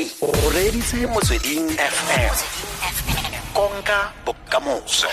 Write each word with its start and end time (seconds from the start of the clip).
o 0.00 0.32
reditse 0.54 0.96
motsweding 1.12 1.68
fm 1.76 2.36
konka 3.54 4.12
bokamoso. 4.24 5.08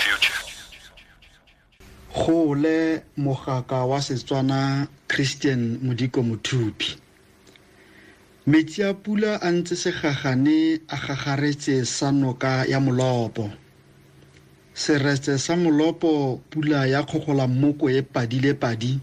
Gole 2.14 3.02
mogaka 3.16 3.84
wa 3.84 4.00
setswana 4.02 4.86
christian 5.08 5.78
modiko 5.82 6.22
mothupi. 6.22 6.96
Metsi 8.46 8.82
a 8.82 8.94
pula 8.94 9.36
a 9.42 9.50
ntse 9.52 9.76
segagane 9.76 10.80
a 10.88 10.96
gagaretse 10.96 11.84
sa 11.84 12.10
noka 12.12 12.64
ya 12.64 12.80
molopo. 12.80 13.50
Seretse 14.74 15.38
sa 15.38 15.56
molopo 15.56 16.40
pula 16.50 16.86
ya 16.86 17.02
kgogola 17.02 17.46
mmoko 17.46 17.90
e 17.90 18.02
padile 18.02 18.54
padi 18.54 18.98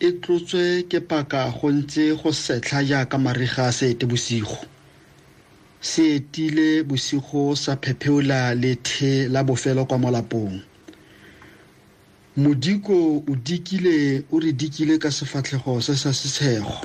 e 0.00 0.12
tlotswe 0.12 0.88
ke 0.88 1.00
paka 1.00 1.50
go 1.52 1.68
ntse 1.70 2.16
go 2.16 2.32
setlha 2.32 2.80
jaaka 2.84 3.18
mariga 3.18 3.66
a 3.68 3.72
seete 3.72 4.06
bosigo. 4.08 4.56
Se 5.80 6.16
etile 6.16 6.82
bosigo 6.82 7.54
sa 7.56 7.76
phepheola 7.76 8.54
lethe 8.54 9.28
la 9.28 9.44
bofelo 9.44 9.84
kwa 9.84 9.98
molapong. 9.98 10.56
Modiko 12.36 13.24
o 13.28 13.34
dikile 13.36 14.24
o 14.32 14.40
re 14.40 14.52
dikile 14.52 14.98
ka 14.98 15.10
sefatlhego 15.10 15.80
se 15.82 15.94
sa 15.96 16.12
setshego 16.12 16.80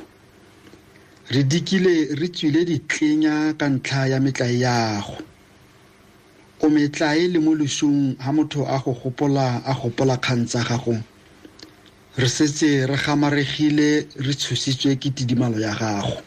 re 1.31 1.43
dikile 1.43 2.13
re 2.19 2.27
tswile 2.27 2.65
ditlenya 2.65 3.53
ka 3.57 3.69
ntlha 3.69 4.07
ya 4.07 4.19
metlae 4.19 4.59
yago 4.59 5.17
o 6.61 6.69
metlae 6.69 7.27
le 7.31 7.39
mo 7.39 7.55
lesong 7.55 8.17
ga 8.19 8.31
motho 8.31 8.65
a 8.67 8.77
go 8.83 8.91
gopola 8.93 9.61
a 9.65 9.73
gopola 9.73 10.17
kgang 10.17 10.45
tsa 10.45 10.61
gago 10.67 10.97
re 12.17 12.27
setse 12.27 12.85
re 12.85 12.95
gamaregile 12.95 14.07
re 14.15 14.33
tshositswe 14.33 14.95
ke 14.95 15.09
tidimalo 15.11 15.59
ya 15.59 15.75
gago. 15.75 16.21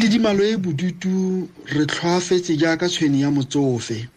Tidimalo 0.00 0.44
e 0.44 0.56
bodutu 0.56 1.48
re 1.72 1.86
tlhoafetse 1.86 2.56
jaaka 2.56 2.88
tshweni 2.88 3.22
ya 3.22 3.30
motsofe. 3.30 4.08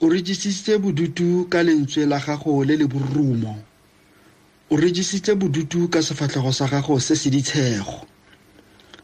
O 0.00 0.08
re 0.08 0.22
jesitse 0.22 0.78
bodutu 0.78 1.46
ka 1.48 1.62
lentswe 1.62 2.06
la 2.06 2.18
gago 2.18 2.64
le 2.64 2.76
le 2.76 2.86
borumo. 2.86 3.54
O 4.70 4.76
re 4.76 4.90
jesitse 4.92 5.34
bodutu 5.34 5.88
ka 5.88 6.02
sefatlhego 6.02 6.52
sa 6.52 6.66
gago 6.66 6.98
se 6.98 7.14
se 7.14 7.30
ditshego. 7.30 8.06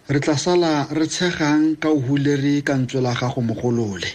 Re 0.09 0.21
tla 0.21 0.37
sala 0.37 0.89
re 0.91 1.07
tshegang 1.07 1.79
ka 1.79 1.89
o 1.91 2.01
huleri 2.01 2.63
ka 2.63 2.75
ntswe 2.75 3.01
la 3.01 3.15
gago 3.15 3.43
mogolole 3.43 4.11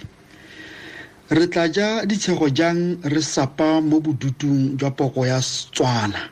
re 1.31 1.47
tla 1.47 1.71
ja 1.71 2.05
ditshego 2.05 2.49
jang 2.49 2.99
re 3.03 3.21
sapa 3.21 3.79
mo 3.79 4.01
bodutung 4.03 4.75
jwa 4.77 4.91
poko 4.91 5.25
ya 5.25 5.39
setswana? 5.41 6.27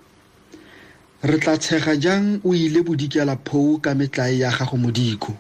Re 1.23 1.37
tla 1.39 1.57
tshega 1.57 1.95
jang 1.95 2.41
o 2.43 2.53
ile 2.53 2.83
bodikela 2.83 3.37
phou 3.37 3.79
ka 3.79 3.95
metlae 3.95 4.39
ya 4.43 4.51
gago 4.51 4.75
modiko? 4.77 5.31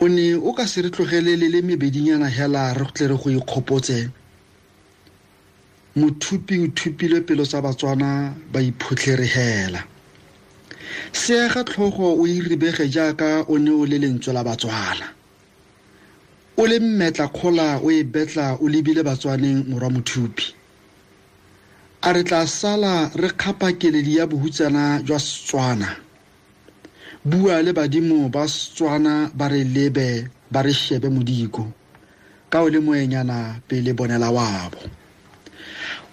O 0.00 0.08
ne 0.08 0.34
o 0.34 0.52
ka 0.56 0.64
se 0.66 0.80
re 0.80 0.88
tlogelele 0.88 1.52
le 1.52 1.60
mebedinyana 1.60 2.32
hela 2.32 2.72
re 2.72 2.86
tle 2.94 3.12
re 3.12 3.16
go 3.20 3.28
ikgopotse? 3.28 4.08
Mothupi 5.96 6.64
o 6.64 6.66
thupile 6.72 7.20
pelo 7.20 7.44
tsa 7.44 7.60
batswana 7.60 8.32
ba 8.52 8.60
iphutlhere 8.62 9.28
hela. 9.36 9.84
Seega 11.12 11.64
tlhogo 11.64 12.16
o 12.16 12.26
irebege 12.26 12.88
jaaka 12.88 13.44
o 13.52 13.58
ne 13.58 13.70
o 13.70 13.84
le 13.84 13.98
lentswe 13.98 14.32
la 14.32 14.44
batswana 14.44 15.19
o 16.60 16.66
le 16.66 16.78
mmetla 16.78 17.28
kgola 17.28 17.80
o 17.82 17.90
e 17.90 18.04
betla 18.04 18.58
o 18.60 18.68
lebile 18.68 19.02
batswaneng 19.02 19.64
morwa 19.68 19.90
mothupi. 19.90 20.46
A 22.02 22.12
re 22.12 22.22
tla 22.22 22.46
sala 22.46 23.10
re 23.16 23.28
kgapa 23.32 23.72
keledi 23.72 24.16
ya 24.16 24.26
bohutsana 24.26 25.00
jwa 25.02 25.18
setswana. 25.20 25.96
Bua 27.24 27.62
le 27.62 27.72
badimo 27.72 28.28
ba 28.28 28.44
setswana 28.48 29.30
ba 29.34 29.48
re 29.48 29.64
lebe 29.64 30.28
ba 30.52 30.62
re 30.62 30.72
shebe 30.72 31.08
modiko. 31.08 31.64
Ka 32.50 32.60
o 32.62 32.68
le 32.68 32.78
moenyana 32.80 33.56
pele 33.68 33.92
bonela 33.94 34.30
wabo. 34.30 34.78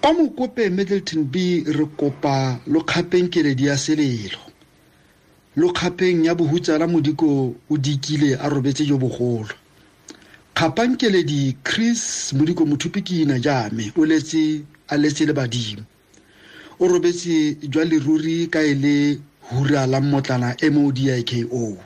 Kwa 0.02 0.13
mokope 0.13 0.69
middleton 0.69 1.24
b 1.25 1.63
re 1.68 1.86
kopa 2.00 2.59
lo 2.68 2.81
kgapeng 2.81 3.28
keledi 3.30 3.66
ya 3.66 3.78
selelo. 3.78 4.40
Lo 5.57 5.74
kgapeng 5.74 6.24
ya 6.24 6.36
bohutsana 6.36 6.88
modiko 6.88 7.56
o 7.69 7.78
dikile 7.78 8.36
a 8.40 8.47
robetse 8.47 8.86
jo 8.88 8.97
bogolo 8.97 9.66
kgapang 10.57 10.97
keledi 10.97 11.53
chris 11.63 12.34
modiko 12.34 12.66
mothupi 12.66 13.01
ke 13.06 13.16
ina 13.22 13.38
o 13.95 14.06
letse 14.06 14.66
a 14.90 14.97
letse 14.97 15.22
le 15.29 15.34
badimo. 15.34 15.84
O 16.79 16.88
robetse 16.88 17.57
jwa 17.69 17.85
leruri 17.85 18.50
ka 18.50 18.63
e 18.66 18.73
le 18.73 19.19
hura 19.51 19.85
la 19.85 20.01
mmotlana 20.01 20.56
modiko 20.57 21.78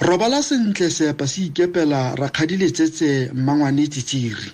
robala 0.00 0.42
sentle 0.42 0.90
seepa 0.90 1.26
se 1.26 1.40
ikepela 1.50 2.14
rakgadi 2.14 2.56
letsetse 2.56 3.30
mmangwane 3.34 3.88
tsitsiri. 3.88 4.50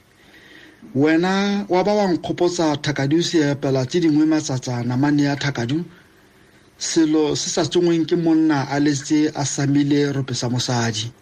Wena 0.95 1.67
wa 1.69 1.85
ba 1.85 1.93
wa 1.93 2.07
nkgopotsa 2.13 2.77
thakadu 2.81 3.23
seepela 3.23 3.85
tse 3.87 4.01
dingwe 4.01 4.25
matsatsa 4.27 4.83
namane 4.85 5.23
ya 5.23 5.37
thakadu? 5.37 5.85
Selo 6.79 7.37
se 7.37 7.51
sa 7.51 7.63
tsongweng 7.69 8.07
ke 8.09 8.17
monna 8.17 8.69
a 8.73 8.81
letse 8.81 9.29
a 9.35 9.45
samile 9.45 10.13
ropesa 10.13 10.49
mosadi 10.49 11.13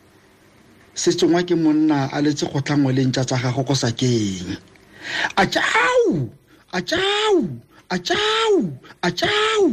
se 1.00 1.10
tsongwa 1.16 1.40
ke 1.48 1.54
monna 1.64 1.98
a 2.12 2.18
letse 2.24 2.44
kgotlhangweleng 2.46 3.12
tša 3.14 3.24
tsa 3.28 3.36
gago 3.42 3.62
ko 3.68 3.74
sakeng. 3.82 4.48
A 5.40 5.44
tšau 5.52 6.04
a 6.76 6.78
tšau 6.88 7.36
a 7.94 7.96
tšau 8.06 8.54
a 9.06 9.08
tšau 9.18 9.64